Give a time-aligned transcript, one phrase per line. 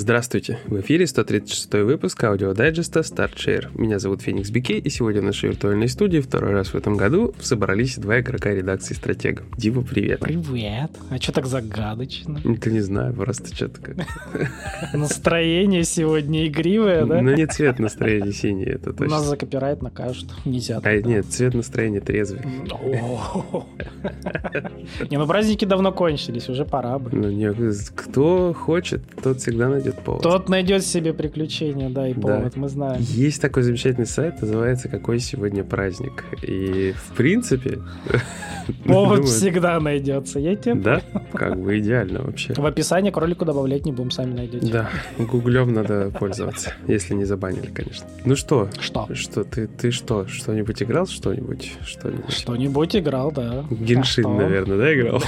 [0.00, 0.58] Здравствуйте!
[0.66, 3.68] В эфире 136 выпуск аудиодайджеста StartShare.
[3.78, 7.34] Меня зовут Феникс Бике, и сегодня в нашей виртуальной студии второй раз в этом году
[7.38, 9.42] собрались два игрока редакции «Стратега».
[9.58, 10.20] Дива, привет!
[10.20, 10.90] Привет!
[11.10, 12.40] А что так загадочно?
[12.42, 13.96] Это не знаю, просто что-то как...
[14.94, 17.20] Настроение сегодня игривое, да?
[17.20, 19.16] Ну, не цвет настроения синий, это точно.
[19.16, 20.30] Нас за копирайт накажут.
[20.46, 20.80] Нельзя.
[20.82, 22.40] А нет, цвет настроения трезвый.
[25.10, 27.10] Не, ну праздники давно кончились, уже пора бы.
[27.14, 27.54] Ну,
[27.94, 30.22] кто хочет, тот всегда найдет повод.
[30.22, 32.60] Тот найдет себе приключения, да, и повод, да.
[32.60, 33.00] мы знаем.
[33.00, 36.24] Есть такой замечательный сайт, называется «Какой сегодня праздник?».
[36.42, 37.80] И, в принципе...
[38.84, 42.54] Повод всегда найдется, я тебе Да, как бы идеально вообще.
[42.54, 44.72] В описании к ролику добавлять не будем, сами найдете.
[44.72, 48.06] Да, гуглем надо пользоваться, если не забанили, конечно.
[48.24, 48.68] Ну что?
[48.80, 49.08] Что?
[49.14, 51.72] Что, ты, ты что, что-нибудь играл, что-нибудь?
[51.84, 53.64] Что-нибудь, что-нибудь играл, да.
[53.70, 55.22] Геншин, а наверное, да, играл?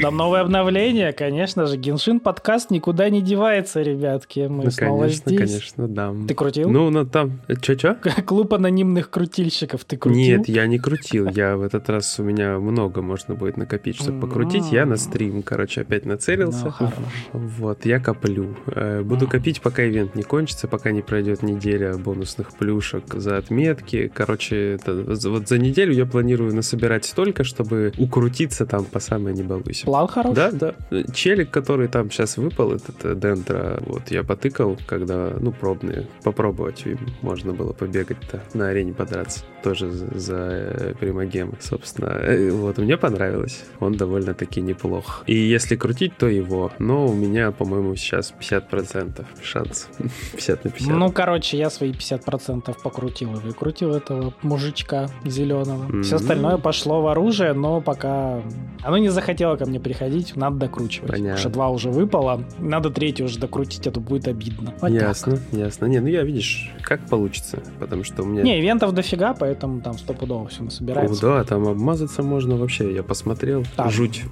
[0.00, 1.76] Там новое обновление, конечно же.
[1.76, 3.35] Геншин подкаст никуда не девается,
[3.82, 4.40] ребятки.
[4.48, 5.50] Мы ну, снова конечно, здесь.
[5.50, 6.14] конечно, да.
[6.26, 6.70] Ты крутил?
[6.70, 7.40] Ну, ну там...
[7.60, 7.96] Чё-чё?
[8.26, 10.18] Клуб анонимных крутильщиков ты крутил?
[10.18, 11.28] Нет, я не крутил.
[11.28, 14.72] Я в этот раз у меня много можно будет накопить, чтобы покрутить.
[14.72, 16.74] Я на стрим, короче, опять нацелился.
[16.80, 16.90] Ну,
[17.32, 18.56] вот, я коплю.
[18.66, 24.10] Э, буду копить, пока ивент не кончится, пока не пройдет неделя бонусных плюшек за отметки.
[24.12, 29.42] Короче, это, вот за неделю я планирую насобирать столько, чтобы укрутиться там по самой не
[29.42, 29.86] балуйся.
[29.86, 30.34] План хороший?
[30.34, 30.74] Да, да.
[31.12, 36.84] Челик, который там сейчас выпал, этот Дентро, вот я потыкал, когда, ну, пробные, попробовать
[37.22, 39.44] можно было побегать-то на арене подраться.
[39.62, 42.20] Тоже за, за э, примагемы, собственно.
[42.52, 43.64] Вот, мне понравилось.
[43.80, 45.24] Он довольно-таки неплох.
[45.26, 46.70] И если крутить, то его.
[46.78, 49.88] Но у меня, по-моему, сейчас 50% шанс.
[50.32, 50.96] 50 на 50.
[50.96, 55.90] Ну, короче, я свои 50% покрутил и выкрутил этого мужичка зеленого.
[55.90, 56.02] Mm-hmm.
[56.02, 58.42] Все остальное пошло в оружие, но пока
[58.82, 61.10] оно не захотело ко мне приходить, надо докручивать.
[61.10, 61.30] Понятно.
[61.30, 64.74] Потому что два уже выпало, надо третий уже докрутить, а то будет обидно.
[64.80, 65.58] Вот ясно, так.
[65.58, 65.86] ясно.
[65.86, 68.42] Не, ну я, видишь, как получится, потому что у меня...
[68.42, 71.26] Не, ивентов дофига, поэтому там стопудово все собирается.
[71.26, 74.24] О, да, там обмазаться можно вообще, я посмотрел, там жуть.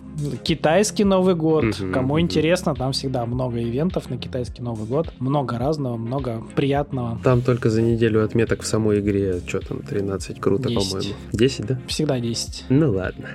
[0.43, 2.21] Китайский Новый год, угу, кому угу.
[2.21, 7.19] интересно, там всегда много ивентов на китайский Новый год, много разного, много приятного.
[7.23, 11.15] Там только за неделю отметок в самой игре, что там, 13, круто, по-моему.
[11.33, 11.81] 10, да?
[11.87, 12.65] Всегда 10.
[12.75, 13.29] Ну ладно.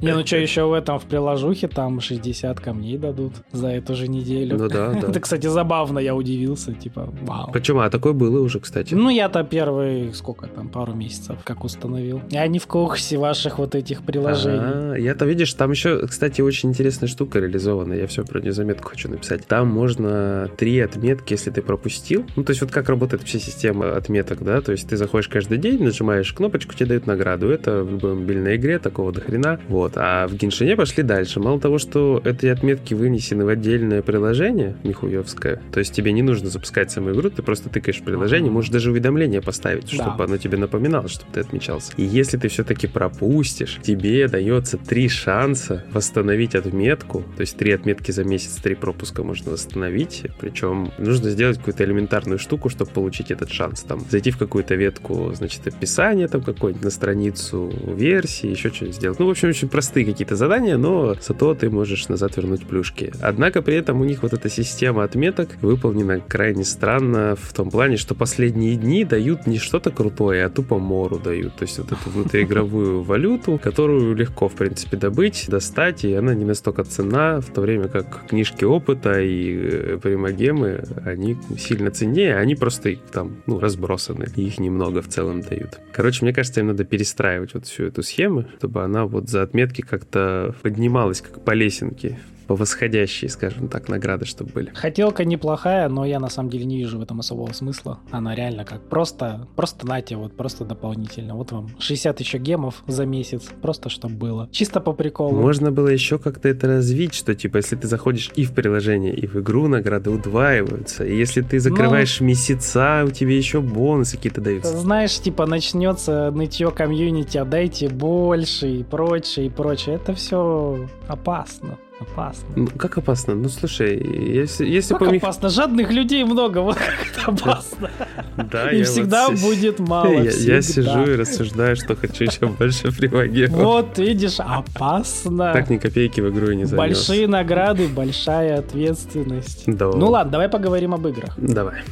[0.00, 4.08] Не, ну что, еще в этом, в приложухе, там 60 камней дадут за эту же
[4.08, 4.56] неделю.
[4.56, 5.08] Ну да, да.
[5.08, 7.50] Это, кстати, забавно, я удивился, типа, вау.
[7.52, 7.80] Почему?
[7.80, 8.94] А такое было уже, кстати.
[8.94, 12.22] Ну, я-то первый, сколько там, пару месяцев, как установил.
[12.30, 14.58] Я не в курсе ваших вот этих приложений.
[14.60, 18.90] А, я-то, видишь, там еще, кстати, очень интересная штука реализована, я все про нее заметку
[18.90, 19.46] хочу написать.
[19.46, 22.24] Там можно три отметки, если ты пропустил.
[22.36, 25.58] Ну, то есть вот как работает вся система отметок, да, то есть ты заходишь каждый
[25.58, 27.48] день, нажимаешь кнопочку, тебе дают награду.
[27.48, 29.60] Это в любой мобильной игре такого до хрена.
[29.68, 29.92] Вот.
[29.96, 31.40] А в Геншине пошли дальше.
[31.40, 33.48] Мало того, что эти отметки вынесены в
[33.88, 38.04] отдельное приложение, нихуевское, то есть тебе не нужно запускать саму игру, ты просто тыкаешь в
[38.04, 40.24] приложение, можешь даже уведомление поставить, чтобы да.
[40.24, 41.92] оно тебе напоминало, чтобы ты отмечался.
[41.96, 48.10] И если ты все-таки пропустишь, тебе дается три шанса восстановить отметку, то есть три отметки
[48.10, 53.50] за месяц, три пропуска можно восстановить, причем нужно сделать какую-то элементарную штуку, чтобы получить этот
[53.50, 53.82] шанс.
[53.82, 59.18] Там зайти в какую-то ветку, значит, описание там какое-нибудь на страницу версии, еще что-нибудь сделать.
[59.18, 63.12] Ну, в общем, очень простые какие-то задания, но зато ты можешь назад вернуть плюшки.
[63.20, 67.96] Однако при этом у них вот эта система отметок выполнена крайне странно в том плане,
[67.96, 71.54] что последние дни дают не что-то крутое, а тупо мору дают.
[71.56, 76.44] То есть вот эту внутриигровую валюту, которую легко, в принципе, добыть, достать, и она не
[76.44, 82.54] настолько цена, в то время как книжки опыта и э, примагемы, они сильно ценнее, они
[82.54, 84.26] просто там, ну, разбросаны.
[84.36, 85.80] Их немного в целом дают.
[85.92, 89.80] Короче, мне кажется, им надо перестраивать вот всю эту схему, чтобы она вот за отметки
[89.80, 92.18] как-то поднималась как по лесенке
[92.48, 94.70] по восходящей, скажем так, награды, чтобы были.
[94.74, 98.00] Хотелка неплохая, но я на самом деле не вижу в этом особого смысла.
[98.10, 101.36] Она реально как просто, просто нате, вот просто дополнительно.
[101.36, 104.48] Вот вам 60 еще гемов за месяц, просто чтобы было.
[104.50, 105.38] Чисто по приколу.
[105.38, 109.26] Можно было еще как-то это развить, что типа если ты заходишь и в приложение, и
[109.26, 111.04] в игру, награды удваиваются.
[111.04, 114.74] И если ты закрываешь ну, месяца, у тебя еще бонусы какие-то даются.
[114.74, 119.96] Знаешь, типа начнется нытье комьюнити, отдайте больше и прочее, и прочее.
[119.96, 121.76] Это все опасно.
[122.00, 122.46] Опасно.
[122.54, 123.34] Ну, как опасно?
[123.34, 124.64] Ну, слушай, если...
[124.66, 125.22] если как помих...
[125.22, 125.48] опасно?
[125.48, 127.90] Жадных людей много, вот как это опасно.
[128.36, 130.12] Да, И всегда вот будет мало.
[130.12, 133.60] Я, я сижу и рассуждаю, что хочу еще больше привагемов.
[133.60, 135.52] Вот, видишь, опасно.
[135.52, 136.78] Так ни копейки в игру и не занес.
[136.78, 139.64] Большие награды, большая ответственность.
[139.66, 139.86] Да.
[139.86, 141.34] Ну ладно, давай поговорим об играх.
[141.36, 141.82] Давай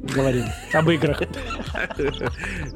[0.00, 1.22] говорим об играх.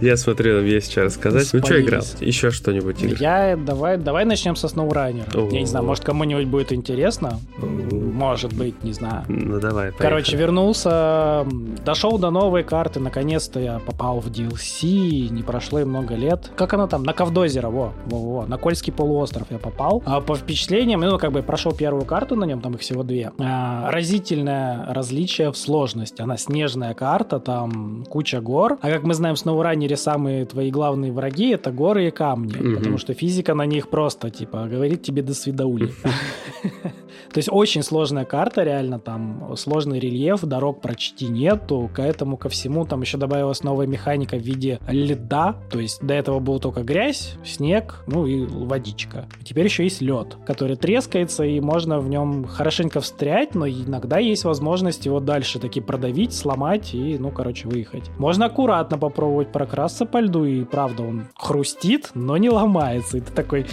[0.01, 1.49] Я смотрел, есть что рассказать.
[1.53, 2.03] Ну что играл?
[2.21, 3.17] Еще что-нибудь играл?
[3.21, 5.53] Я давай, давай начнем со SnowRunner.
[5.53, 7.39] Я не знаю, может кому-нибудь будет интересно.
[7.59, 9.25] Может быть, не знаю.
[9.29, 9.93] Ну давай.
[9.93, 11.47] Короче, вернулся,
[11.85, 16.51] дошел до новой карты, наконец-то я попал в DLC, не прошло и много лет.
[16.57, 17.03] Как оно там?
[17.03, 20.03] На Ковдозеро, во, во, во, на Кольский полуостров я попал.
[20.07, 23.33] А по впечатлениям, ну, как бы прошел первую карту на нем, там их всего две.
[23.39, 26.23] А, разительное различие в сложности.
[26.23, 28.79] Она снежная карта, там куча гор.
[28.81, 32.57] А как мы знаем, с SnowRunner самые твои главные враги— это горы и камни.
[32.57, 32.77] Мгм.
[32.77, 35.93] Потому что физика на них просто, типа, говорит тебе до свидаули.
[37.33, 42.51] То есть очень сложная карта, реально там сложный рельеф, дорог почти нету, к этому ко
[42.51, 46.83] всему там еще добавилась новая механика в виде льда, то есть до этого был только
[46.83, 49.27] грязь, снег, ну и водичка.
[49.41, 54.19] А теперь еще есть лед, который трескается и можно в нем хорошенько встрять, но иногда
[54.19, 58.11] есть возможность его дальше таки продавить, сломать и, ну, короче, выехать.
[58.19, 63.19] Можно аккуратно попробовать прокрасться по льду, и правда он хрустит, но не ломается.
[63.19, 63.67] И ты такой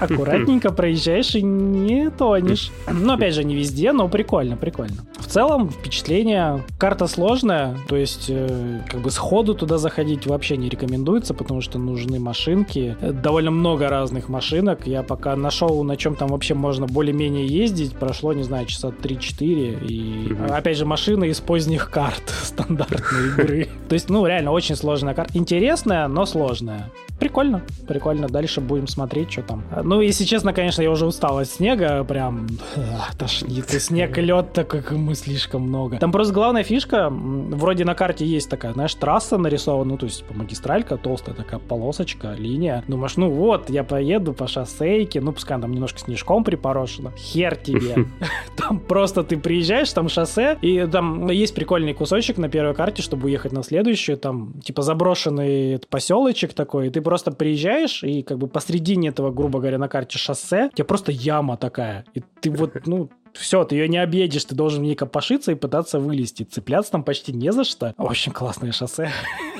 [0.00, 2.70] аккуратненько проезжаешь и не тонешь.
[2.90, 4.96] Ну, опять же, не везде, но прикольно, прикольно.
[5.30, 10.68] В целом, впечатление, карта сложная, то есть, э, как бы сходу туда заходить вообще не
[10.68, 12.96] рекомендуется, потому что нужны машинки.
[13.00, 14.88] Э, Довольно много разных машинок.
[14.88, 19.78] Я пока нашел, на чем там вообще можно более-менее ездить, прошло, не знаю, часа 3-4.
[19.86, 20.52] И, Мгм.
[20.52, 23.68] опять же, машины из поздних карт стандартной игры.
[23.88, 25.38] То есть, ну, реально, очень сложная карта.
[25.38, 26.90] Интересная, но сложная.
[27.20, 28.28] Прикольно, прикольно.
[28.28, 29.62] Дальше будем смотреть, что там.
[29.84, 32.48] Ну, если честно, конечно, я уже устал от снега, прям
[33.18, 33.72] тошнит.
[33.72, 35.98] И снег, и лед, так как ему слишком много.
[35.98, 40.24] Там просто главная фишка, вроде на карте есть такая, знаешь, трасса нарисована, ну, то есть
[40.34, 42.84] магистралька, толстая такая полосочка, линия.
[42.88, 47.12] Думаешь, ну вот, я поеду по шоссейке, ну, пускай там немножко снежком припорошено.
[47.16, 48.06] Хер тебе.
[48.56, 53.26] Там просто ты приезжаешь, там шоссе, и там есть прикольный кусочек на первой карте, чтобы
[53.26, 58.48] уехать на следующую, там типа заброшенный поселочек такой, и ты просто приезжаешь, и как бы
[58.48, 62.86] посредине этого, грубо говоря, на карте шоссе, у тебя просто яма такая, и ты вот,
[62.86, 66.42] ну, все, ты ее не объедешь, ты должен в ней копошиться и пытаться вылезти.
[66.44, 67.94] Цепляться там почти не за что.
[67.98, 69.10] Очень классное шоссе.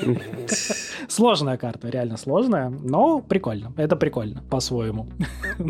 [1.07, 3.73] Сложная карта, реально сложная, но прикольно.
[3.77, 5.07] Это прикольно, по-своему.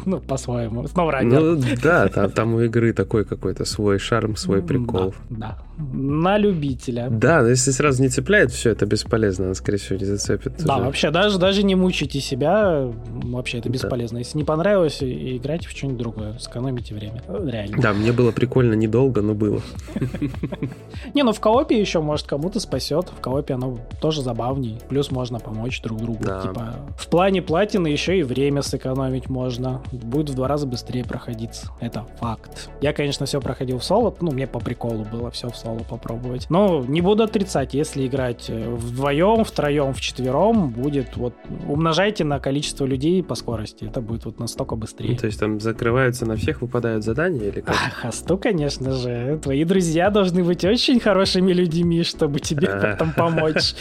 [0.06, 0.88] Ну, по-своему.
[0.88, 1.39] Снова раннер.
[1.42, 5.13] Ну да, там, там у игры такой какой-то свой шарм, свой прикол.
[5.30, 5.57] Да, да.
[5.94, 7.07] На любителя.
[7.09, 10.54] Да, но если сразу не цепляет, все, это бесполезно, она, скорее всего, не зацепит.
[10.63, 10.86] Да, уже.
[10.86, 12.89] вообще, даже, даже не мучайте себя,
[13.24, 13.74] вообще это Да.
[13.74, 14.19] бесполезно.
[14.19, 17.21] Если не понравилось, играйте в что-нибудь другое, сэкономите время.
[17.27, 17.77] Реально.
[17.81, 19.61] Да, мне было прикольно недолго, но было.
[21.13, 23.09] Не, ну в коопе еще, может, кому-то спасет.
[23.09, 24.79] В коопе оно тоже забавней.
[24.89, 26.23] Плюс можно помочь друг другу.
[26.23, 26.41] Да.
[26.41, 29.81] Типа, в плане платины еще и время сэкономить можно.
[29.91, 31.71] Будет в два раза быстрее проходиться.
[31.79, 32.69] Это факт.
[32.81, 34.15] Я, конечно, все проходил в соло.
[34.21, 36.47] Ну, мне по приколу было все в соло попробовать.
[36.49, 41.33] Но не буду отрицать, если играть э, вдвоем, втроем, вчетвером, будет вот...
[41.67, 43.85] Умножайте на количество людей по скорости.
[43.85, 45.11] Это будет вот настолько быстрее.
[45.11, 47.75] Ну, то есть там закрываются на всех, выпадают задания или как?
[47.89, 49.39] Хасту, конечно же.
[49.42, 53.74] Твои друзья должны быть очень хорошими людьми, чтобы тебе потом помочь.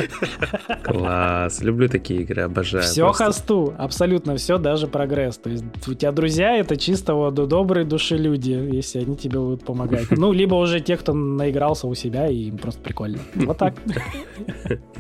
[0.85, 2.85] Класс, люблю такие игры, обожаю.
[2.85, 3.25] Все просто.
[3.25, 5.39] хасту, абсолютно все, даже прогресс.
[5.39, 9.65] То есть у тебя друзья это чисто вот добрые души люди, если они тебе будут
[9.65, 10.07] помогать.
[10.21, 13.19] Ну, либо уже те, кто наигрался у себя, и им просто прикольно.
[13.35, 13.75] Вот так.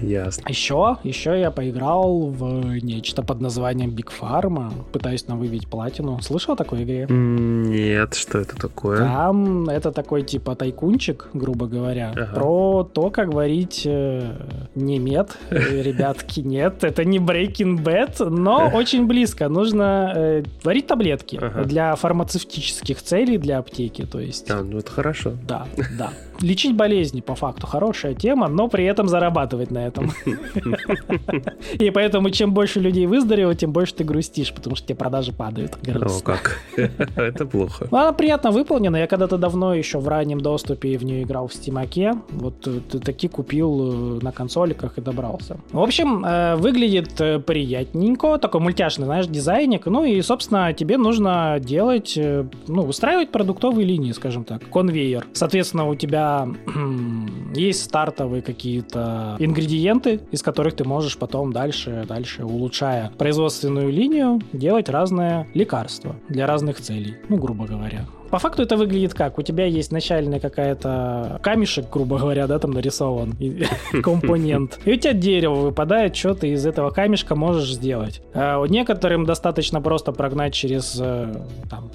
[0.01, 0.49] Ясно.
[0.49, 4.73] Еще, еще я поиграл в нечто под названием Big Pharma.
[4.93, 6.21] Пытаюсь там выбить платину.
[6.23, 7.07] Слышал о такой игре?
[7.11, 8.90] Нет, что это такое?
[8.99, 12.35] Там это такой типа тайкунчик, грубо говоря, Ага.
[12.35, 14.33] про то, как варить э,
[14.75, 19.49] не мед, э, ребятки, нет, это не Breaking Bad, но очень близко.
[19.49, 21.65] Нужно э, варить таблетки Ага.
[21.65, 24.51] для фармацевтических целей, для аптеки, то есть.
[24.51, 25.33] А, ну это хорошо.
[25.47, 25.67] Да,
[25.99, 26.11] да.
[26.41, 30.13] Лечить болезни, по факту, хорошая тема, но при этом зарабатывать на этом.
[31.79, 35.77] И поэтому, чем больше людей выздоровело, тем больше ты грустишь, потому что тебе продажи падают.
[35.87, 36.61] О, как.
[37.17, 37.89] Это плохо.
[37.91, 38.97] Ну, Она приятно выполнена.
[38.97, 42.15] Я когда-то давно еще в раннем доступе в нее играл в Стимаке.
[42.31, 45.59] Вот э, таки купил э, на консоликах и добрался.
[45.73, 48.39] В общем, э, выглядит приятненько.
[48.39, 49.87] Такой мультяшный, знаешь, дизайник.
[49.87, 52.19] Ну и, собственно, тебе нужно делать,
[52.67, 55.27] ну, устраивать продуктовые линии, скажем так, конвейер.
[55.33, 56.30] Соответственно, у тебя
[57.55, 64.89] есть стартовые какие-то ингредиенты, из которых ты можешь потом дальше, дальше, улучшая производственную линию, делать
[64.89, 68.07] разные лекарства для разных целей, ну, грубо говоря.
[68.31, 69.39] По факту это выглядит как?
[69.39, 73.35] У тебя есть начальная какая-то камешек, грубо говоря, да, там нарисован,
[74.03, 74.79] компонент.
[74.85, 78.23] И у тебя дерево выпадает, что ты из этого камешка можешь сделать.
[78.35, 81.35] А некоторым достаточно просто прогнать через э,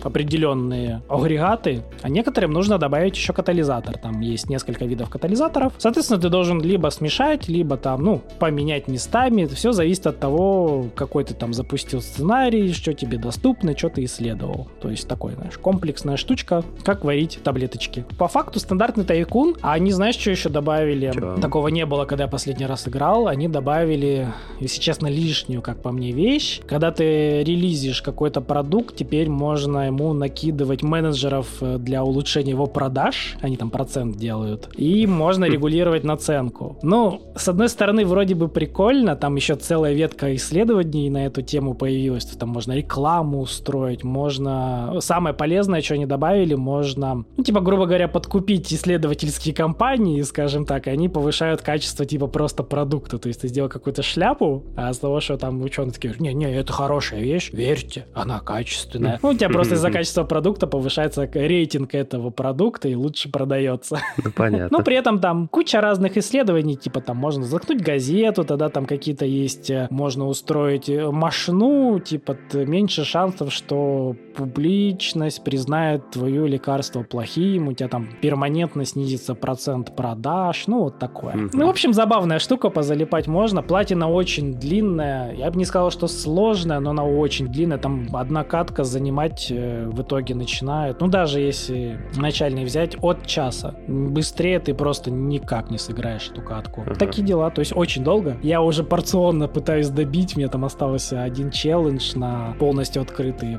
[0.04, 3.98] определенные агрегаты, а некоторым нужно добавить еще катализатор.
[3.98, 5.74] Там есть несколько видов катализаторов.
[5.78, 9.46] Соответственно, ты должен либо смешать, либо там, ну, поменять местами.
[9.46, 14.68] Все зависит от того, какой ты там запустил сценарий, что тебе доступно, что ты исследовал.
[14.82, 18.04] То есть такой, знаешь, комплексная штучка, как варить таблеточки.
[18.18, 21.12] По факту стандартный тайкун, а они, знаешь, что еще добавили?
[21.14, 21.38] Чё?
[21.38, 23.28] Такого не было, когда я последний раз играл.
[23.28, 24.28] Они добавили,
[24.60, 26.62] если честно, лишнюю, как по мне, вещь.
[26.68, 33.38] Когда ты релизишь какой-то продукт, теперь можно ему накидывать менеджеров э, для улучшения его продаж.
[33.42, 34.70] Они там процент делают.
[34.76, 36.78] И можно регулировать наценку.
[36.82, 39.16] Ну, с одной стороны, вроде бы прикольно.
[39.16, 42.26] Там еще целая ветка исследований на эту тему появилась.
[42.26, 44.96] Там можно рекламу устроить, можно...
[45.02, 50.88] Самое полезное, что они добавили, можно, ну, типа, грубо говоря, подкупить исследовательские компании, скажем так,
[50.88, 53.18] и они повышают качество, типа, просто продукта.
[53.18, 56.72] То есть ты сделал какую-то шляпу, а с того, что там ученые такие, не-не, это
[56.72, 59.20] хорошая вещь, верьте, она качественная.
[59.22, 64.00] Ну, у тебя просто из-за качества продукта повышается рейтинг этого продукта и лучше продается.
[64.24, 64.78] Ну, понятно.
[64.78, 69.26] Но при этом там куча разных исследований, типа там можно заткнуть газету, тогда там какие-то
[69.26, 77.68] есть, э, можно устроить э, машину, типа меньше шансов, что публичность признает твое лекарство плохим,
[77.68, 81.36] у тебя там перманентно снизится процент продаж, ну вот такое.
[81.36, 81.50] Mm-hmm.
[81.54, 83.62] Ну, в общем, забавная штука, позалипать можно.
[83.62, 88.44] Платина очень длинная, я бы не сказал, что сложная, но она очень длинная, там одна
[88.44, 93.76] катка занимать э, в итоге начинает, ну даже если начальный взять, от часа.
[93.88, 96.82] Быстрее ты просто никак не сыграешь эту катку.
[96.82, 96.96] Uh-huh.
[96.96, 98.38] Такие дела, то есть очень долго.
[98.42, 103.58] Я уже порционно пытаюсь добить, мне там остался один челлендж на полностью открытый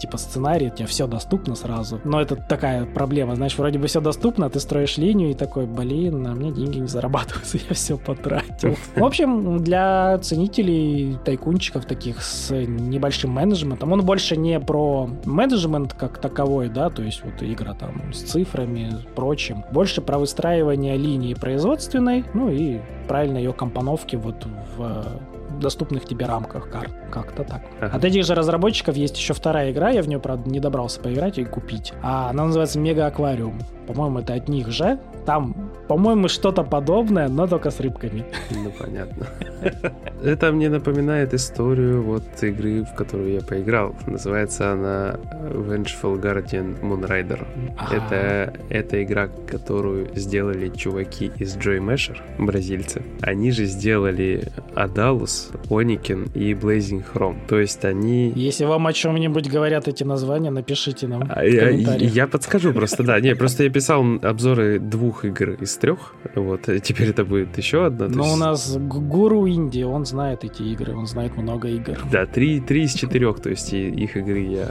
[0.00, 1.87] типа сценарий, у тебя все доступно сразу.
[2.04, 5.66] Но это такая проблема, знаешь, вроде бы все доступно, а ты строишь линию и такой,
[5.66, 8.76] блин, а мне деньги не зарабатываются, я все потратил.
[8.96, 16.18] В общем, для ценителей тайкунчиков таких с небольшим менеджментом, он больше не про менеджмент как
[16.18, 22.24] таковой, да, то есть вот игра там с цифрами, прочим, больше про выстраивание линии производственной,
[22.34, 25.20] ну и правильно ее компоновки вот в
[25.58, 26.92] доступных тебе рамках карт.
[27.10, 27.62] Как-то так.
[27.80, 27.96] Ага.
[27.96, 31.38] От этих же разработчиков есть еще вторая игра, я в нее, правда, не добрался поиграть
[31.38, 31.92] и купить.
[32.02, 33.58] А она называется Мега Аквариум.
[33.86, 34.98] По-моему, это от них же.
[35.28, 35.54] Там,
[35.88, 38.24] по-моему, что-то подобное, но только с рыбками.
[38.50, 39.26] Ну, понятно.
[40.24, 43.94] Это мне напоминает историю вот игры, в которую я поиграл.
[44.06, 45.16] Называется она
[45.50, 47.46] Vengeful Guardian Moonrider.
[47.92, 53.02] Это, это игра, которую сделали чуваки из Joy Masher, бразильцы.
[53.20, 57.36] Они же сделали Adalus, Oniken и Blazing Chrome.
[57.48, 58.32] То есть они...
[58.34, 63.20] Если вам о чем-нибудь говорят эти названия, напишите нам а, я, я подскажу просто, да.
[63.20, 66.14] Не, просто я писал обзоры двух игр из трех.
[66.34, 68.08] Вот, теперь это будет еще одна.
[68.08, 68.34] Но есть...
[68.34, 71.98] у нас гуру Инди, он знает эти игры, он знает много игр.
[72.10, 74.68] Да, три, три из четырех, то есть их игры я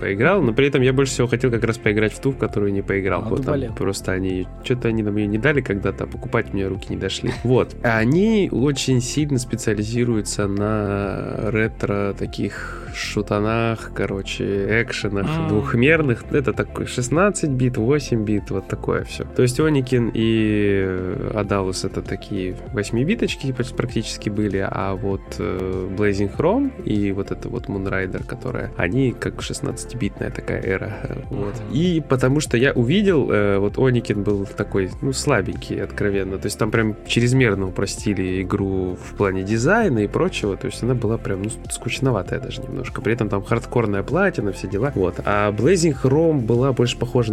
[0.00, 2.72] поиграл, но при этом я больше всего хотел как раз поиграть в ту, в которую
[2.72, 3.22] не поиграл.
[3.24, 6.86] А, вот там просто они, что-то они нам ее не дали когда-то, покупать мне руки
[6.90, 7.32] не дошли.
[7.42, 7.74] Вот.
[7.82, 15.48] Они очень сильно специализируются на ретро таких шутанах, короче, экшенах mm.
[15.48, 16.24] двухмерных.
[16.30, 19.24] Это такой 16 бит, 8 бит, вот такое все.
[19.24, 26.82] То есть Оникин и Адалус это такие 8-биточки практически были, а вот э, Blazing Chrome
[26.82, 30.92] и вот это вот Moonrider, которая, они как 16-битная такая эра.
[31.30, 31.54] Вот.
[31.72, 36.38] И потому что я увидел, э, вот Оникин был такой, ну, слабенький, откровенно.
[36.38, 40.56] То есть там прям чрезмерно упростили игру в плане дизайна и прочего.
[40.56, 43.02] То есть она была прям, ну, скучноватая даже немножко.
[43.02, 44.92] При этом там хардкорная платина, все дела.
[44.94, 45.20] Вот.
[45.24, 47.32] А Blazing Chrome была больше похожа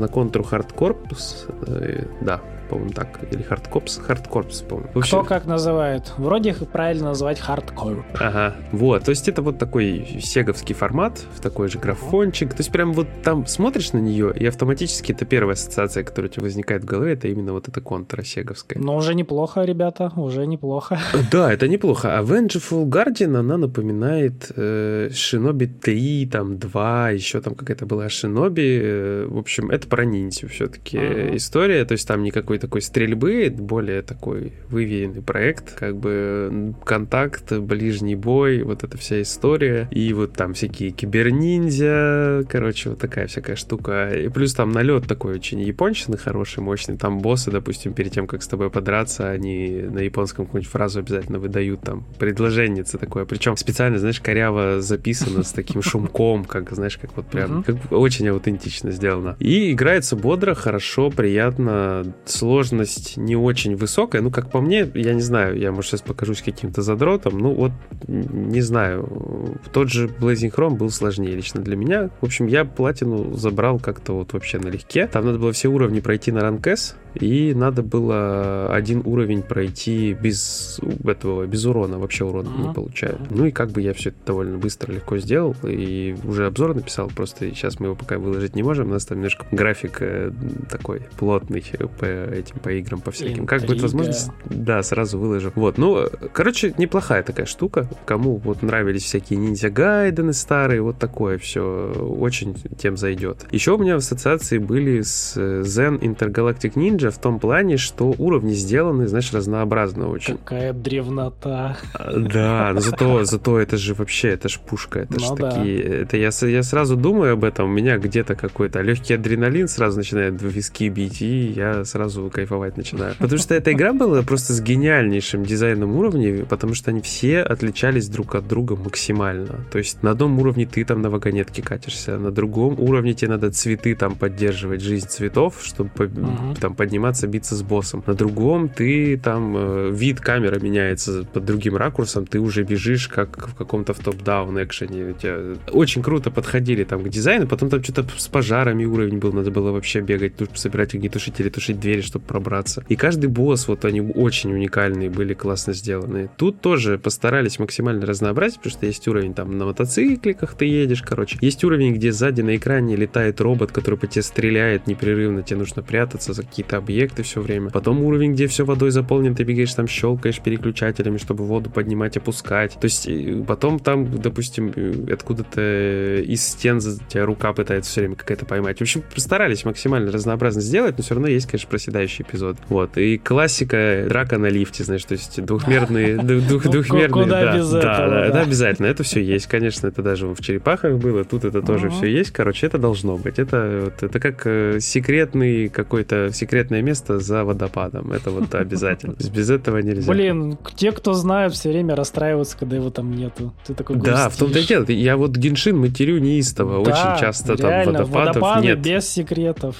[2.21, 2.39] на контуру Hardcorps.
[2.39, 2.41] Э, да,
[2.73, 3.19] по-моему, так.
[3.31, 4.89] Или Hard Corps, Hard Corps, по-моему.
[4.95, 5.17] Вообще...
[5.17, 6.11] Кто как называет?
[6.17, 8.03] Вроде их правильно называть Hard Corps.
[8.15, 9.03] Ага, вот.
[9.03, 12.49] То есть это вот такой сеговский формат, в такой же графончик.
[12.49, 16.33] То есть прям вот там смотришь на нее, и автоматически это первая ассоциация, которая у
[16.33, 18.81] тебя возникает в голове, это именно вот эта контра сеговская.
[18.81, 20.99] Но уже неплохо, ребята, уже неплохо.
[21.31, 22.17] Да, это неплохо.
[22.17, 28.79] А Vengeful Guardian, она напоминает э, Shinobi 3, там 2, еще там какая-то была Shinobi.
[28.81, 31.35] Э, в общем, это про ниндзю все-таки ага.
[31.35, 31.85] история.
[31.85, 38.63] То есть там никакой такой стрельбы, более такой выверенный проект, как бы контакт, ближний бой,
[38.63, 44.11] вот эта вся история, и вот там всякие киберниндзя, короче, вот такая всякая штука.
[44.11, 46.97] И плюс там налет такой очень япончный, хороший, мощный.
[46.97, 51.39] Там боссы, допустим, перед тем, как с тобой подраться, они на японском какую-нибудь фразу обязательно
[51.39, 53.25] выдают там предложение такое.
[53.25, 58.29] Причем специально, знаешь, коряво записано с таким шумком, как, знаешь, как вот прям, как очень
[58.29, 59.35] аутентично сделано.
[59.39, 62.13] И играется бодро, хорошо, приятно,
[62.43, 64.21] сложность не очень высокая.
[64.21, 67.37] Ну, как по мне, я не знаю, я, может, сейчас покажусь каким-то задротом.
[67.37, 67.71] Ну, вот,
[68.07, 69.57] не знаю.
[69.71, 72.09] Тот же Blazing Chrome был сложнее лично для меня.
[72.19, 75.07] В общем, я платину забрал как-то вот вообще налегке.
[75.07, 80.13] Там надо было все уровни пройти на ранг S, и надо было один уровень пройти
[80.13, 82.67] без этого, без урона, вообще урона uh-huh.
[82.67, 83.19] не получаю.
[83.29, 87.09] Ну и как бы я все это довольно быстро, легко сделал, и уже обзор написал,
[87.15, 90.31] просто сейчас мы его пока выложить не можем, у нас там немножко график э,
[90.69, 91.63] такой плотный
[91.99, 93.43] по этим, по играм, по всяким.
[93.43, 93.47] Интрига.
[93.47, 95.51] Как будет возможность, да, сразу выложу.
[95.55, 101.91] Вот, ну, короче, неплохая такая штука, кому вот нравились всякие ниндзя-гайдены старые, вот такое все,
[102.19, 103.45] очень тем зайдет.
[103.51, 108.53] Еще у меня в ассоциации были с Zen Intergalactic Ninja, в том плане, что уровни
[108.53, 110.37] сделаны, знаешь, разнообразно очень.
[110.37, 111.77] Какая древнота.
[111.93, 115.51] Да, но зато, зато это же вообще, это ж пушка, это ну, ж да.
[115.51, 115.81] такие...
[115.81, 120.41] Это я, я сразу думаю об этом, у меня где-то какой-то легкий адреналин сразу начинает
[120.41, 123.15] в виски бить, и я сразу кайфовать начинаю.
[123.19, 128.09] Потому что эта игра была просто с гениальнейшим дизайном уровней, потому что они все отличались
[128.09, 129.65] друг от друга максимально.
[129.71, 133.51] То есть на одном уровне ты там на вагонетке катишься, на другом уровне тебе надо
[133.51, 136.55] цветы там поддерживать, жизнь цветов, чтобы угу.
[136.59, 138.03] там подниматься, биться с боссом.
[138.05, 143.47] На другом ты там э, вид камеры меняется под другим ракурсом, ты уже бежишь как
[143.47, 145.11] в каком-то в топ-даун экшене.
[145.11, 145.39] У тебя
[145.71, 149.71] очень круто подходили там к дизайну, потом там что-то с пожарами уровень был, надо было
[149.71, 152.83] вообще бегать, тут собирать огнетушители, тушить двери, чтобы пробраться.
[152.89, 156.29] И каждый босс, вот они очень уникальные были, классно сделаны.
[156.37, 161.37] Тут тоже постарались максимально разнообразить, потому что есть уровень там на мотоцикликах ты едешь, короче.
[161.41, 165.81] Есть уровень, где сзади на экране летает робот, который по тебе стреляет непрерывно, тебе нужно
[165.81, 167.71] прятаться за какие-то объекты все время.
[167.71, 172.73] Потом уровень, где все водой заполнен, ты бегаешь там, щелкаешь переключателями, чтобы воду поднимать, опускать.
[172.79, 173.09] То есть
[173.47, 174.71] потом там, допустим,
[175.11, 178.77] откуда-то из стен тебя рука пытается все время какая-то поймать.
[178.77, 181.69] В общем, постарались максимально разнообразно сделать, но все равно есть, конечно,
[182.03, 182.57] проседающий эпизод.
[182.69, 182.97] Вот.
[182.97, 186.17] И классика драка на лифте, знаешь, то есть двухмерные...
[186.17, 187.53] Двухмерные, да.
[187.81, 188.87] Да, это обязательно.
[188.87, 192.31] Это все есть, конечно, это даже в черепахах было, тут это тоже все есть.
[192.31, 193.39] Короче, это должно быть.
[193.39, 198.11] Это, это как э, секретный какой-то конкретное место за водопадом.
[198.11, 199.15] Это вот обязательно.
[199.33, 200.11] Без этого нельзя.
[200.11, 203.53] Блин, те, кто знают, все время расстраиваются, когда его там нету.
[203.65, 204.85] Ты такой Да, в том-то и дело.
[204.89, 206.79] Я вот Геншин матерю неистово.
[206.79, 208.79] Очень часто там водопадов нет.
[208.79, 209.75] без секретов.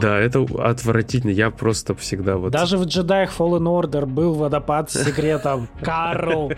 [0.00, 1.30] Да, это отвратительно.
[1.30, 2.52] Я просто всегда вот...
[2.52, 5.68] Даже в джедаях Fallen Order был водопад с секретом.
[5.82, 6.50] Карл!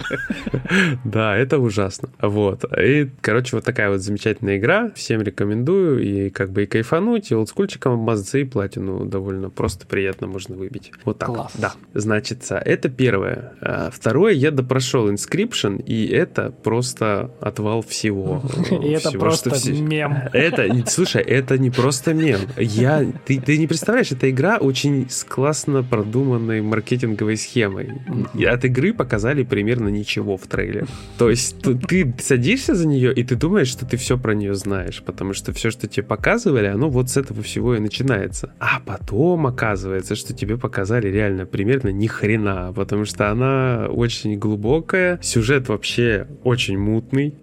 [1.04, 2.10] Да, это ужасно.
[2.20, 2.64] Вот.
[2.78, 4.92] И, короче, вот такая вот замечательная игра.
[4.94, 6.02] Всем рекомендую.
[6.02, 10.92] И как бы и кайфануть, и олдскульчиком обмазаться, и платину довольно просто приятно можно выбить.
[11.04, 11.28] Вот так.
[11.28, 11.52] Класс.
[11.54, 11.72] Да.
[11.94, 13.54] Значит, это первое.
[13.60, 18.40] А, второе, я допрошел Inscription, и это просто отвал всего.
[18.70, 20.16] И это просто мем.
[20.32, 22.40] Это, слушай, это не просто мем.
[22.56, 27.90] Я, ты, ты не представляешь, эта игра очень с классно продуманной маркетинговой схемой.
[28.34, 30.86] И от игры показали примерно ничего в трейлере.
[31.18, 31.56] То есть
[31.88, 35.52] ты садишься за нее, и ты думаешь, что ты все про нее знаешь, потому что
[35.52, 38.52] все, что тебе показывали, оно вот с этого всего и начинается.
[38.58, 45.18] А потом оказывается, что тебе показали реально примерно ни хрена, потому что она очень глубокая,
[45.22, 47.34] сюжет вообще очень мутный.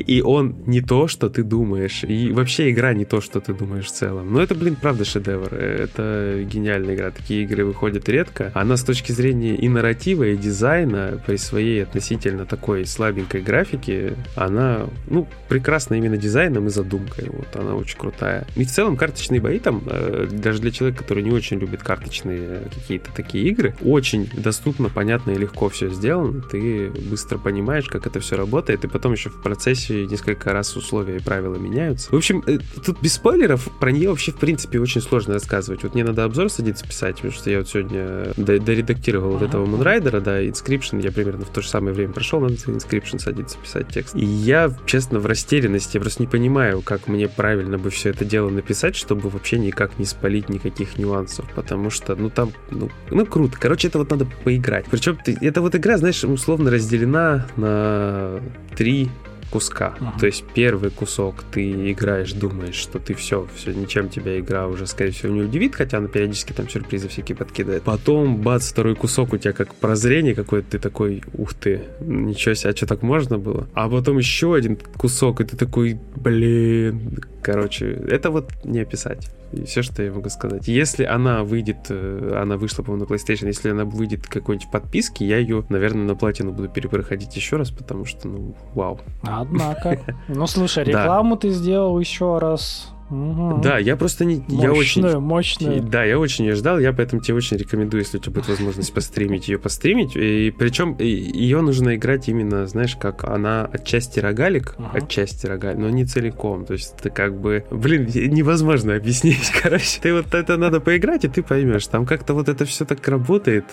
[0.00, 2.04] И он не то, что ты думаешь.
[2.04, 4.32] И вообще игра не то, что ты думаешь в целом.
[4.32, 5.54] Но это, блин, правда шедевр.
[5.54, 7.10] Это гениальная игра.
[7.10, 8.50] Такие игры выходят редко.
[8.54, 14.86] Она с точки зрения и нарратива, и дизайна, при своей относительно такой слабенькой графике, она,
[15.08, 17.30] ну, прекрасна именно дизайном и задумкой.
[17.30, 18.46] Вот она очень крутая.
[18.54, 22.62] И в целом карточные бои там, э, даже для человека, который не очень любит карточные
[22.74, 26.42] какие-то такие игры, очень доступно, понятно и легко все сделано.
[26.42, 30.76] Ты быстро понимаешь, как это все работает, и потом еще в процессе процессе несколько раз
[30.76, 32.10] условия и правила меняются.
[32.10, 35.82] В общем, э, тут без спойлеров про нее вообще, в принципе, очень сложно рассказывать.
[35.82, 40.20] Вот мне надо обзор садиться писать, потому что я вот сегодня доредактировал вот этого Moonrider,
[40.20, 44.14] да, Inscription, я примерно в то же самое время прошел, надо Inscription садиться писать текст.
[44.14, 48.24] И я, честно, в растерянности, я просто не понимаю, как мне правильно бы все это
[48.24, 53.26] дело написать, чтобы вообще никак не спалить никаких нюансов, потому что, ну, там, ну, ну
[53.26, 53.56] круто.
[53.58, 54.86] Короче, это вот надо поиграть.
[54.90, 58.40] Причем эта вот игра, знаешь, условно разделена на
[58.76, 59.10] три
[59.50, 59.94] куска.
[59.98, 60.20] Uh-huh.
[60.20, 64.86] То есть первый кусок ты играешь, думаешь, что ты все, все, ничем тебя игра уже,
[64.86, 67.82] скорее всего, не удивит, хотя она периодически там сюрпризы всякие подкидывает.
[67.82, 72.70] Потом, бац, второй кусок у тебя как прозрение какое-то, ты такой, ух ты, ничего себе,
[72.70, 73.68] а что так можно было?
[73.74, 79.30] А потом еще один кусок, и ты такой, блин, короче, это вот не описать.
[79.52, 80.66] И все, что я могу сказать.
[80.66, 85.24] Если она выйдет, э, она вышла, по-моему, на PlayStation, если она выйдет какой-нибудь в подписке,
[85.24, 88.98] я ее, наверное, на платину буду перепроходить еще раз, потому что, ну, вау.
[89.22, 90.00] Однако.
[90.26, 93.60] Ну, слушай, рекламу ты сделал еще раз Угу.
[93.62, 94.36] Да, я просто не...
[94.36, 95.18] Мощную, я очень...
[95.18, 95.82] мощную.
[95.82, 98.92] Да, я очень ее ждал, я поэтому тебе очень рекомендую, если у тебя будет возможность
[98.92, 100.16] постримить ее, постримить.
[100.16, 104.98] И причем ее нужно играть именно, знаешь, как она отчасти рогалик, Ага.
[104.98, 106.64] отчасти рогалик, но не целиком.
[106.64, 107.64] То есть ты как бы...
[107.70, 110.00] Блин, невозможно объяснить, короче.
[110.00, 111.86] Ты вот это надо поиграть, и ты поймешь.
[111.86, 113.64] Там как-то вот это все так работает.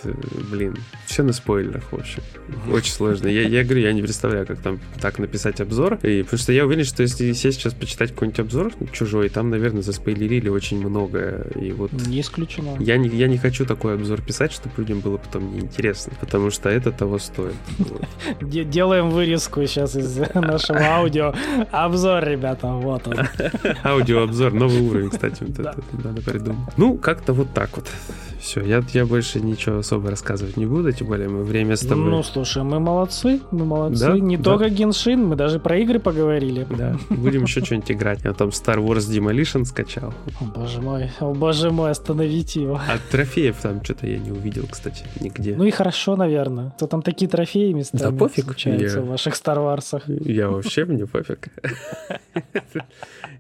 [0.52, 2.22] Блин, все на спойлерах, в общем.
[2.72, 3.28] Очень сложно.
[3.28, 5.96] Я, я говорю, я не представляю, как там так написать обзор.
[6.04, 9.82] И, потому что я уверен, что если сесть сейчас почитать какой-нибудь обзор чужой, там, наверное,
[9.82, 11.46] заспойлерили очень многое.
[11.56, 12.76] И вот Не исключено.
[12.80, 16.70] я не, я не хочу такой обзор писать, чтобы людям было потом неинтересно, потому что
[16.70, 17.56] это того стоит.
[18.42, 21.34] Делаем вырезку сейчас из нашего аудио.
[21.72, 23.16] Обзор, ребята, вот он.
[23.84, 26.70] Аудиообзор, новый уровень, кстати, вот это надо придумать.
[26.78, 27.88] Ну, как-то вот так вот.
[28.40, 32.10] Все, я, я больше ничего особо рассказывать не буду, тем более мы время с тобой...
[32.10, 34.06] Ну, слушай, мы молодцы, мы молодцы.
[34.06, 34.44] Да, Не да.
[34.44, 36.68] только Геншин, мы даже про игры поговорили.
[36.78, 38.20] Да, будем еще что-нибудь играть.
[38.26, 40.14] Я там Star Wars Demolition скачал.
[40.42, 42.76] О, боже мой, о, боже мой, остановите его.
[42.76, 45.56] А трофеев там что-то я не увидел, кстати, нигде.
[45.56, 46.74] Ну и хорошо, наверное.
[46.80, 50.04] То там такие трофеи местами Да пофиг, случаются я- в ваших Star Wars'ах.
[50.08, 51.50] Я вообще мне пофиг.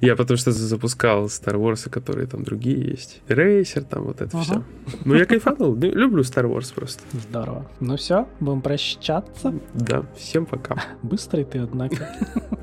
[0.01, 3.21] Я потому что запускал Star Wars, которые там другие есть.
[3.27, 4.63] Рейсер, там вот это все.
[5.05, 5.75] Ну, я кайфанул.
[5.75, 7.01] Ну, Люблю Star Wars просто.
[7.13, 7.65] Здорово.
[7.79, 9.53] Ну все, будем прощаться.
[9.73, 10.75] Да, всем пока.
[11.01, 12.09] Быстрый ты, однако.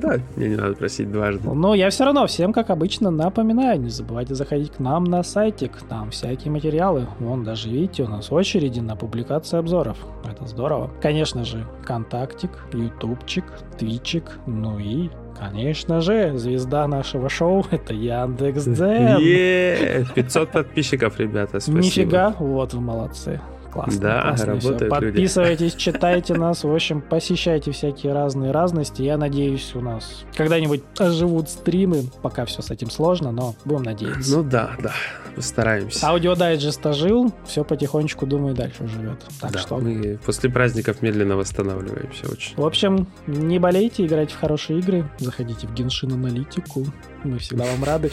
[0.01, 1.49] Да, мне не надо просить дважды.
[1.49, 5.79] Но я все равно всем, как обычно, напоминаю, не забывайте заходить к нам на сайтик,
[5.89, 7.07] там всякие материалы.
[7.19, 9.97] Вон даже, видите, у нас очереди на публикации обзоров.
[10.31, 10.91] Это здорово.
[11.01, 13.45] Конечно же, контактик, ютубчик,
[13.79, 15.09] твичик, ну и,
[15.39, 19.19] конечно же, звезда нашего шоу— это Яндекс.Дзен.
[19.19, 21.79] Е, 500 подписчиков, ребята, спасибо.
[21.79, 23.41] Нифига, вот вы молодцы.
[23.73, 24.01] Классно.
[24.01, 24.91] Да, классно работают люди.
[24.91, 29.03] Подписывайтесь, читайте нас, в общем, посещайте всякие разные разности.
[29.03, 32.05] Я надеюсь, у нас когда-нибудь оживут стримы.
[32.23, 34.37] Пока все с этим сложно, но будем надеяться.
[34.37, 34.93] Ну да, да,
[35.37, 36.07] постараемся.
[36.09, 39.25] Аудиодайджест ожил, все потихонечку, думаю, дальше живет.
[39.41, 42.57] Так Да, что, мы после праздников медленно восстанавливаемся очень.
[42.57, 46.85] в общем, не болейте, играйте в хорошие игры, заходите в Геншин Аналитику.
[47.23, 48.11] Мы всегда вам рады.